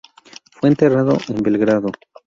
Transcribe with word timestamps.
Fue 0.53 0.67
enterrado 0.69 1.15
en 1.29 1.43
Belgrado. 1.43 1.91